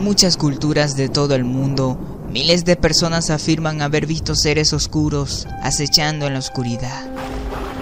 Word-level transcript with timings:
Muchas 0.00 0.38
culturas 0.38 0.96
de 0.96 1.10
todo 1.10 1.34
el 1.34 1.44
mundo, 1.44 1.98
miles 2.30 2.64
de 2.64 2.74
personas 2.74 3.28
afirman 3.28 3.82
haber 3.82 4.06
visto 4.06 4.34
seres 4.34 4.72
oscuros 4.72 5.46
acechando 5.62 6.26
en 6.26 6.32
la 6.32 6.38
oscuridad. 6.38 7.04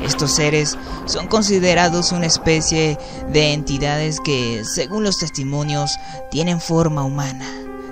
Estos 0.04 0.32
seres 0.32 0.76
son 1.06 1.28
considerados 1.28 2.10
una 2.10 2.26
especie 2.26 2.98
de 3.32 3.52
entidades 3.52 4.18
que, 4.18 4.64
según 4.64 5.04
los 5.04 5.18
testimonios, 5.18 5.96
tienen 6.28 6.60
forma 6.60 7.04
humana. 7.04 7.48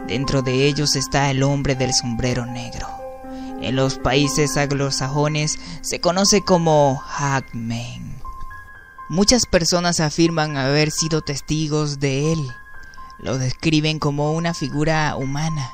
Dentro 0.09 0.43
de 0.43 0.67
ellos 0.67 0.97
está 0.97 1.31
el 1.31 1.45
hombre 1.45 1.77
del 1.77 1.95
sombrero 1.95 2.47
negro. 2.47 2.89
En 3.61 3.77
los 3.77 3.99
países 3.99 4.57
anglosajones 4.57 5.57
se 5.83 6.01
conoce 6.01 6.41
como 6.41 7.01
Hagman. 7.17 8.21
Muchas 9.09 9.47
personas 9.47 10.01
afirman 10.01 10.57
haber 10.57 10.91
sido 10.91 11.23
testigos 11.23 12.01
de 12.01 12.33
él. 12.33 12.41
Lo 13.19 13.39
describen 13.39 13.99
como 13.99 14.33
una 14.33 14.53
figura 14.53 15.17
humana, 15.17 15.73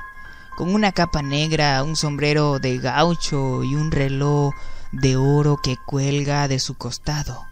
con 0.56 0.74
una 0.74 0.92
capa 0.92 1.22
negra, 1.22 1.82
un 1.82 1.96
sombrero 1.96 2.58
de 2.58 2.78
gaucho 2.78 3.64
y 3.64 3.74
un 3.74 3.90
reloj 3.90 4.54
de 4.92 5.16
oro 5.16 5.56
que 5.62 5.76
cuelga 5.76 6.46
de 6.46 6.58
su 6.58 6.74
costado, 6.74 7.46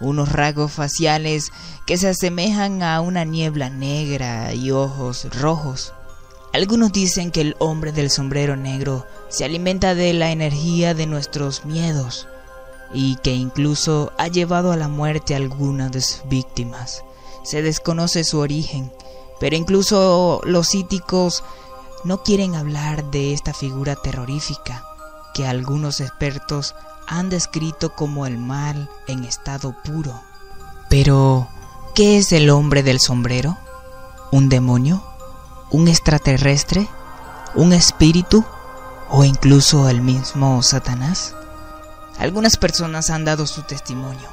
unos 0.00 0.32
rasgos 0.32 0.72
faciales 0.72 1.50
que 1.86 1.96
se 1.96 2.08
asemejan 2.08 2.82
a 2.82 3.00
una 3.00 3.24
niebla 3.24 3.70
negra 3.70 4.52
y 4.52 4.70
ojos 4.70 5.28
rojos. 5.40 5.94
Algunos 6.52 6.92
dicen 6.92 7.30
que 7.30 7.40
el 7.40 7.56
hombre 7.60 7.92
del 7.92 8.10
sombrero 8.10 8.56
negro 8.56 9.06
se 9.30 9.46
alimenta 9.46 9.94
de 9.94 10.12
la 10.12 10.30
energía 10.30 10.92
de 10.92 11.06
nuestros 11.06 11.64
miedos 11.64 12.28
y 12.92 13.16
que 13.16 13.32
incluso 13.32 14.12
ha 14.18 14.28
llevado 14.28 14.72
a 14.72 14.76
la 14.76 14.88
muerte 14.88 15.32
a 15.32 15.38
algunas 15.38 15.90
de 15.92 16.02
sus 16.02 16.28
víctimas. 16.28 17.02
Se 17.42 17.62
desconoce 17.62 18.24
su 18.24 18.38
origen, 18.38 18.92
pero 19.42 19.56
incluso 19.56 20.40
los 20.44 20.68
cíticos 20.68 21.42
no 22.04 22.22
quieren 22.22 22.54
hablar 22.54 23.10
de 23.10 23.32
esta 23.32 23.52
figura 23.52 23.96
terrorífica 23.96 24.84
que 25.34 25.48
algunos 25.48 26.00
expertos 26.00 26.76
han 27.08 27.28
descrito 27.28 27.92
como 27.92 28.24
el 28.24 28.38
mal 28.38 28.88
en 29.08 29.24
estado 29.24 29.74
puro. 29.82 30.22
Pero, 30.88 31.48
¿qué 31.96 32.18
es 32.18 32.30
el 32.30 32.50
hombre 32.50 32.84
del 32.84 33.00
sombrero? 33.00 33.58
¿Un 34.30 34.48
demonio? 34.48 35.02
¿Un 35.72 35.88
extraterrestre? 35.88 36.86
¿Un 37.56 37.72
espíritu? 37.72 38.44
¿O 39.10 39.24
incluso 39.24 39.88
el 39.88 40.02
mismo 40.02 40.62
Satanás? 40.62 41.34
Algunas 42.16 42.56
personas 42.56 43.10
han 43.10 43.24
dado 43.24 43.48
su 43.48 43.62
testimonio. 43.64 44.28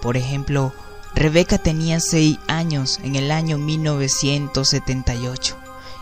Por 0.00 0.16
ejemplo, 0.16 0.72
Rebeca 1.16 1.56
tenía 1.56 1.98
6 1.98 2.36
años 2.46 3.00
en 3.02 3.16
el 3.16 3.30
año 3.30 3.56
1978 3.56 5.56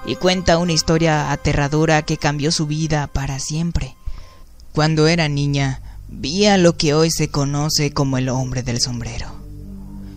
y 0.06 0.16
cuenta 0.16 0.58
una 0.58 0.72
historia 0.72 1.30
aterradora 1.30 2.02
que 2.02 2.16
cambió 2.16 2.50
su 2.50 2.66
vida 2.66 3.06
para 3.06 3.38
siempre. 3.38 3.94
Cuando 4.72 5.06
era 5.06 5.28
niña, 5.28 5.80
vi 6.08 6.46
a 6.46 6.58
lo 6.58 6.76
que 6.76 6.94
hoy 6.94 7.12
se 7.12 7.28
conoce 7.28 7.92
como 7.92 8.18
el 8.18 8.28
hombre 8.28 8.64
del 8.64 8.80
sombrero. 8.80 9.28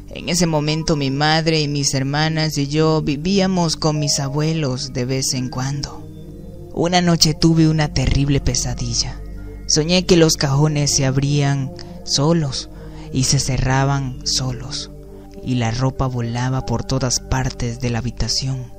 En 0.09 0.29
ese 0.29 0.47
momento 0.47 0.95
mi 0.95 1.11
madre 1.11 1.61
y 1.61 1.67
mis 1.67 1.93
hermanas 1.93 2.57
y 2.57 2.67
yo 2.67 3.03
vivíamos 3.03 3.75
con 3.75 3.99
mis 3.99 4.19
abuelos 4.19 4.93
de 4.93 5.05
vez 5.05 5.35
en 5.35 5.49
cuando. 5.49 6.07
Una 6.73 7.01
noche 7.01 7.35
tuve 7.35 7.69
una 7.69 7.93
terrible 7.93 8.41
pesadilla. 8.41 9.21
Soñé 9.67 10.07
que 10.07 10.17
los 10.17 10.37
cajones 10.37 10.95
se 10.95 11.05
abrían 11.05 11.71
solos 12.03 12.71
y 13.11 13.23
se 13.23 13.39
cerraban 13.39 14.25
solos, 14.25 14.91
y 15.43 15.55
la 15.55 15.71
ropa 15.71 16.07
volaba 16.07 16.65
por 16.65 16.83
todas 16.83 17.19
partes 17.19 17.79
de 17.79 17.89
la 17.89 17.99
habitación. 17.99 18.71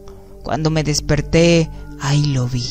Cuando 0.42 0.70
me 0.70 0.84
desperté, 0.84 1.70
ahí 2.00 2.26
lo 2.26 2.46
vi. 2.46 2.64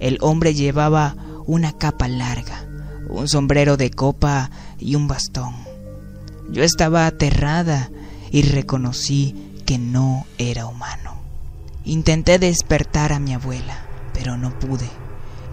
El 0.00 0.18
hombre 0.20 0.54
llevaba 0.54 1.16
una 1.46 1.72
capa 1.72 2.08
larga, 2.08 2.66
un 3.08 3.28
sombrero 3.28 3.76
de 3.76 3.90
copa 3.90 4.50
y 4.78 4.94
un 4.94 5.08
bastón. 5.08 5.54
Yo 6.50 6.62
estaba 6.62 7.06
aterrada 7.06 7.90
y 8.30 8.42
reconocí 8.42 9.34
que 9.64 9.78
no 9.78 10.26
era 10.38 10.66
humano. 10.66 11.16
Intenté 11.84 12.38
despertar 12.38 13.12
a 13.12 13.18
mi 13.18 13.34
abuela, 13.34 13.86
pero 14.12 14.36
no 14.36 14.58
pude. 14.58 14.88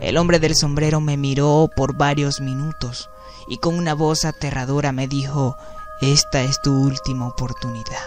El 0.03 0.17
hombre 0.17 0.37
del 0.39 0.53
sombrero 0.53 0.99
me 0.99 1.15
miró 1.15 1.69
por 1.73 1.95
varios 1.95 2.41
minutos 2.41 3.09
y 3.47 3.59
con 3.59 3.75
una 3.75 3.93
voz 3.93 4.25
aterradora 4.25 4.91
me 4.91 5.07
dijo, 5.07 5.55
esta 6.01 6.43
es 6.43 6.61
tu 6.61 6.77
última 6.77 7.25
oportunidad. 7.25 8.03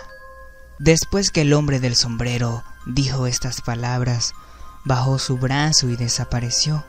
Después 0.79 1.31
que 1.31 1.41
el 1.41 1.55
hombre 1.55 1.81
del 1.81 1.97
sombrero 1.97 2.63
dijo 2.85 3.27
estas 3.27 3.63
palabras, 3.63 4.35
bajó 4.85 5.19
su 5.19 5.39
brazo 5.39 5.89
y 5.89 5.97
desapareció. 5.97 6.85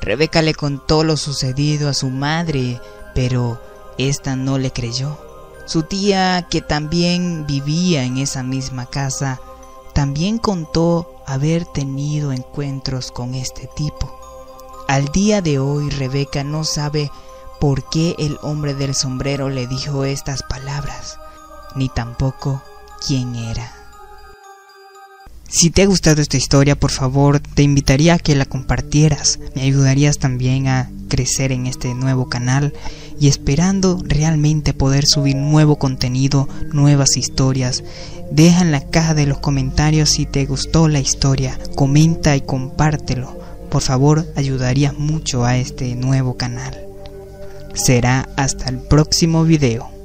Rebeca 0.00 0.40
le 0.40 0.54
contó 0.54 1.04
lo 1.04 1.18
sucedido 1.18 1.90
a 1.90 1.94
su 1.94 2.08
madre, 2.08 2.80
pero 3.14 3.60
ésta 3.98 4.34
no 4.34 4.56
le 4.56 4.72
creyó. 4.72 5.18
Su 5.66 5.82
tía, 5.82 6.46
que 6.48 6.62
también 6.62 7.46
vivía 7.46 8.04
en 8.04 8.16
esa 8.16 8.42
misma 8.42 8.86
casa, 8.86 9.42
también 9.92 10.38
contó 10.38 11.22
haber 11.26 11.66
tenido 11.66 12.32
encuentros 12.32 13.12
con 13.12 13.34
este 13.34 13.68
tipo. 13.76 14.17
Al 14.88 15.08
día 15.12 15.42
de 15.42 15.58
hoy 15.58 15.90
Rebeca 15.90 16.44
no 16.44 16.64
sabe 16.64 17.10
por 17.60 17.90
qué 17.90 18.16
el 18.18 18.38
hombre 18.40 18.72
del 18.72 18.94
sombrero 18.94 19.50
le 19.50 19.66
dijo 19.66 20.06
estas 20.06 20.42
palabras, 20.42 21.18
ni 21.76 21.90
tampoco 21.90 22.62
quién 23.06 23.36
era. 23.36 23.70
Si 25.46 25.68
te 25.68 25.82
ha 25.82 25.86
gustado 25.86 26.22
esta 26.22 26.38
historia, 26.38 26.74
por 26.74 26.90
favor, 26.90 27.38
te 27.38 27.62
invitaría 27.62 28.14
a 28.14 28.18
que 28.18 28.34
la 28.34 28.46
compartieras. 28.46 29.38
Me 29.54 29.60
ayudarías 29.60 30.16
también 30.16 30.68
a 30.68 30.90
crecer 31.10 31.52
en 31.52 31.66
este 31.66 31.94
nuevo 31.94 32.30
canal 32.30 32.72
y 33.20 33.28
esperando 33.28 34.02
realmente 34.02 34.72
poder 34.72 35.04
subir 35.06 35.36
nuevo 35.36 35.76
contenido, 35.76 36.48
nuevas 36.72 37.18
historias. 37.18 37.84
Deja 38.30 38.62
en 38.62 38.72
la 38.72 38.88
caja 38.88 39.12
de 39.12 39.26
los 39.26 39.38
comentarios 39.38 40.08
si 40.08 40.24
te 40.24 40.46
gustó 40.46 40.88
la 40.88 41.00
historia, 41.00 41.58
comenta 41.74 42.36
y 42.36 42.40
compártelo. 42.40 43.37
Por 43.70 43.82
favor, 43.82 44.24
ayudarías 44.34 44.96
mucho 44.96 45.44
a 45.44 45.56
este 45.56 45.94
nuevo 45.94 46.36
canal. 46.36 46.86
Será 47.74 48.28
hasta 48.36 48.68
el 48.70 48.78
próximo 48.78 49.44
video. 49.44 49.97